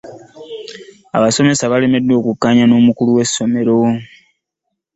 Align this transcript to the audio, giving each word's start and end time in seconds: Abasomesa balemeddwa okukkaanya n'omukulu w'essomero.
Abasomesa 1.17 1.71
balemeddwa 1.71 2.13
okukkaanya 2.21 2.65
n'omukulu 2.67 3.09
w'essomero. 3.17 3.77